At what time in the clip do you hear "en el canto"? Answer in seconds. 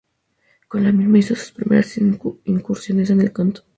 3.11-3.65